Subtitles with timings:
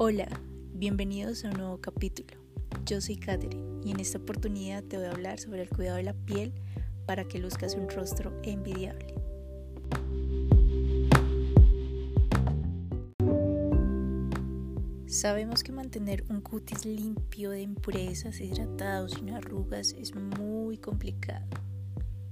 [0.00, 0.28] Hola,
[0.74, 2.38] bienvenidos a un nuevo capítulo.
[2.86, 6.04] Yo soy Katherine y en esta oportunidad te voy a hablar sobre el cuidado de
[6.04, 6.52] la piel
[7.04, 9.12] para que luzcas un rostro envidiable.
[15.08, 21.44] Sabemos que mantener un cutis limpio de impurezas, hidratado, sin arrugas es muy complicado.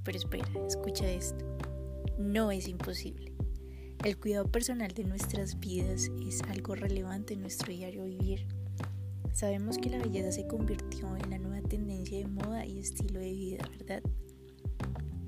[0.05, 1.45] Pero espera, escucha esto.
[2.17, 3.36] No es imposible.
[4.05, 8.46] El cuidado personal de nuestras vidas es algo relevante en nuestro diario vivir.
[9.32, 13.32] Sabemos que la belleza se convirtió en la nueva tendencia de moda y estilo de
[13.32, 14.03] vida, ¿verdad?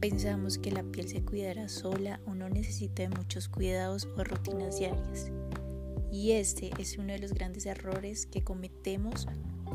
[0.00, 4.78] Pensamos que la piel se cuidará sola o no necesita de muchos cuidados o rutinas
[4.78, 5.32] diarias.
[6.12, 9.26] Y este es uno de los grandes errores que cometemos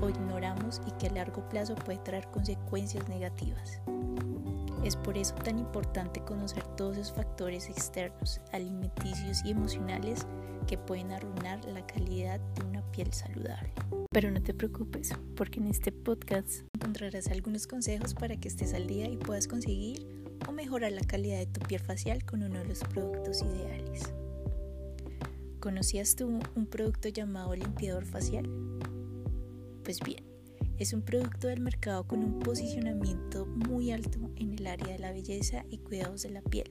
[0.01, 3.81] o ignoramos y que a largo plazo puede traer consecuencias negativas.
[4.83, 10.27] Es por eso tan importante conocer todos esos factores externos, alimenticios y emocionales
[10.67, 13.71] que pueden arruinar la calidad de una piel saludable.
[14.11, 18.87] Pero no te preocupes, porque en este podcast encontrarás algunos consejos para que estés al
[18.87, 20.05] día y puedas conseguir
[20.47, 24.13] o mejorar la calidad de tu piel facial con uno de los productos ideales.
[25.61, 28.49] ¿Conocías tú un producto llamado limpiador facial?
[29.83, 30.32] Pues bien,
[30.83, 35.13] es un producto del mercado con un posicionamiento muy alto en el área de la
[35.13, 36.69] belleza y cuidados de la piel.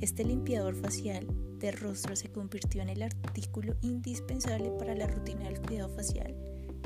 [0.00, 1.26] Este limpiador facial
[1.58, 6.36] de rostro se convirtió en el artículo indispensable para la rutina del cuidado facial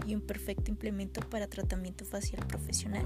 [0.07, 3.05] y un perfecto implemento para tratamiento facial profesional,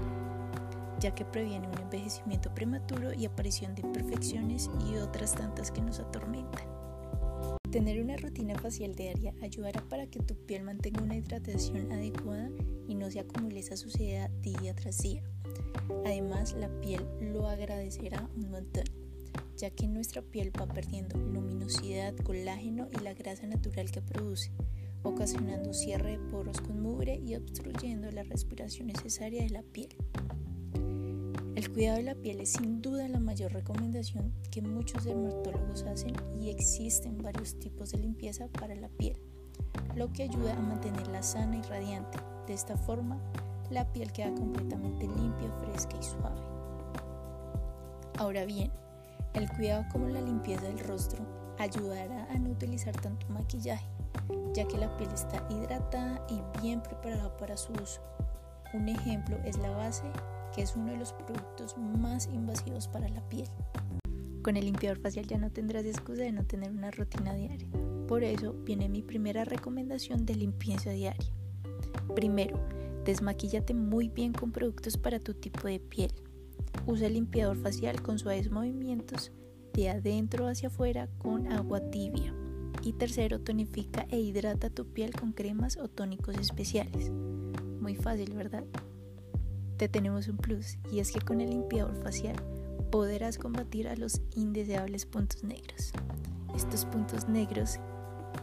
[1.01, 5.99] ya que previene un envejecimiento prematuro y aparición de imperfecciones y otras tantas que nos
[5.99, 6.74] atormentan.
[7.75, 12.49] Tener una rutina facial diaria ayudará para que tu piel mantenga una hidratación adecuada
[12.87, 15.21] y no se acumule esa suciedad día tras día.
[16.05, 18.85] Además, la piel lo agradecerá un montón,
[19.57, 24.51] ya que nuestra piel va perdiendo luminosidad, colágeno y la grasa natural que produce,
[25.03, 29.89] ocasionando cierre de poros con mugre y obstruyendo la respiración necesaria de la piel.
[31.65, 36.13] El cuidado de la piel es sin duda la mayor recomendación que muchos dermatólogos hacen
[36.39, 39.17] y existen varios tipos de limpieza para la piel,
[39.95, 42.19] lo que ayuda a mantenerla sana y radiante.
[42.45, 43.19] De esta forma,
[43.71, 46.39] la piel queda completamente limpia, fresca y suave.
[48.19, 48.71] Ahora bien,
[49.33, 51.25] el cuidado como la limpieza del rostro
[51.57, 53.87] ayudará a no utilizar tanto maquillaje,
[54.53, 58.01] ya que la piel está hidratada y bien preparada para su uso.
[58.75, 60.03] Un ejemplo es la base
[60.55, 63.47] que es uno de los productos más invasivos para la piel.
[64.41, 67.67] Con el limpiador facial ya no tendrás excusa de no tener una rutina diaria.
[68.07, 71.33] Por eso viene mi primera recomendación de limpieza diaria.
[72.15, 72.59] Primero,
[73.03, 76.11] desmaquíllate muy bien con productos para tu tipo de piel.
[76.85, 79.31] Usa el limpiador facial con suaves movimientos
[79.73, 82.33] de adentro hacia afuera con agua tibia.
[82.81, 87.11] Y tercero, tonifica e hidrata tu piel con cremas o tónicos especiales.
[87.81, 88.63] Muy fácil, ¿verdad?
[89.77, 92.35] Te tenemos un plus y es que con el limpiador facial
[92.91, 95.91] podrás combatir a los indeseables puntos negros.
[96.55, 97.79] Estos puntos negros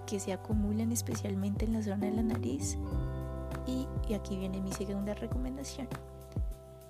[0.07, 2.77] que se acumulan especialmente en la zona de la nariz
[3.67, 5.89] y, y aquí viene mi segunda recomendación.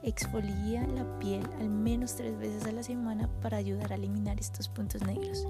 [0.03, 4.69] Exfolia la piel al menos tres veces a la semana para ayudar a eliminar estos
[4.69, 5.47] puntos negros.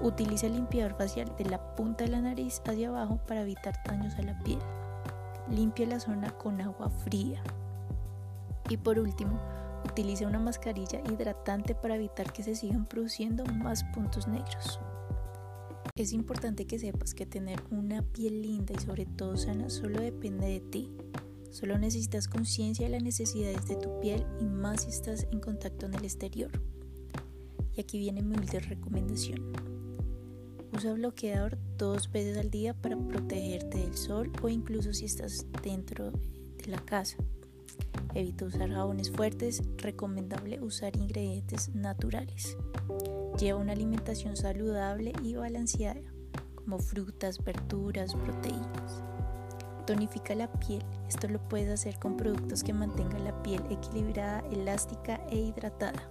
[0.00, 4.14] Utiliza el limpiador facial de la punta de la nariz hacia abajo para evitar daños
[4.14, 4.60] a la piel.
[5.50, 7.42] Limpia la zona con agua fría.
[8.68, 9.40] Y por último,
[9.84, 14.80] utiliza una mascarilla hidratante para evitar que se sigan produciendo más puntos negros.
[15.94, 20.46] Es importante que sepas que tener una piel linda y sobre todo sana solo depende
[20.46, 20.92] de ti.
[21.50, 25.86] Solo necesitas conciencia de las necesidades de tu piel y más si estás en contacto
[25.86, 26.50] en el exterior.
[27.74, 29.52] Y aquí viene mi última recomendación.
[30.74, 36.10] Usa bloqueador dos veces al día para protegerte del sol o incluso si estás dentro
[36.10, 37.16] de la casa.
[38.16, 42.56] Evita usar jabones fuertes, recomendable usar ingredientes naturales.
[43.38, 46.00] Lleva una alimentación saludable y balanceada,
[46.54, 49.02] como frutas, verduras, proteínas.
[49.86, 55.20] Tonifica la piel, esto lo puedes hacer con productos que mantengan la piel equilibrada, elástica
[55.28, 56.08] e hidratada.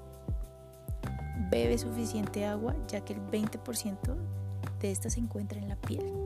[1.50, 4.16] Bebe suficiente agua ya que el 20%
[4.80, 6.25] de esta se encuentra en la piel.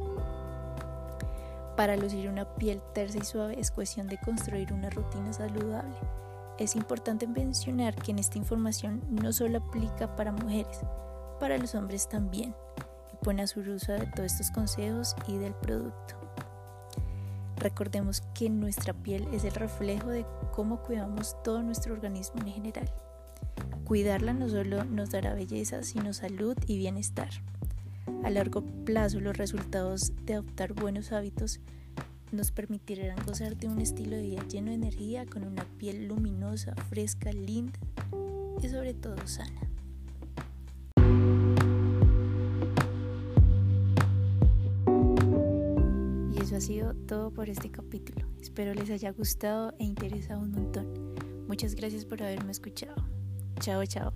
[1.80, 5.96] Para lucir una piel tersa y suave es cuestión de construir una rutina saludable.
[6.58, 10.82] Es importante mencionar que en esta información no solo aplica para mujeres,
[11.40, 12.54] para los hombres también,
[13.14, 16.16] y pone a su uso de todos estos consejos y del producto.
[17.56, 22.92] Recordemos que nuestra piel es el reflejo de cómo cuidamos todo nuestro organismo en general.
[23.86, 27.30] Cuidarla no solo nos dará belleza, sino salud y bienestar.
[28.24, 31.60] A largo plazo los resultados de adoptar buenos hábitos
[32.32, 36.76] nos permitirán gozar de un estilo de vida lleno de energía, con una piel luminosa,
[36.90, 37.80] fresca, linda
[38.62, 39.62] y sobre todo sana.
[46.32, 48.28] Y eso ha sido todo por este capítulo.
[48.42, 51.16] Espero les haya gustado e interesado un montón.
[51.48, 52.96] Muchas gracias por haberme escuchado.
[53.60, 54.14] Chao, chao.